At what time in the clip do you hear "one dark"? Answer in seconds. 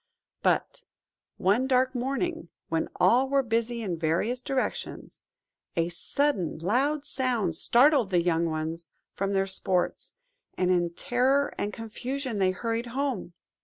1.37-1.93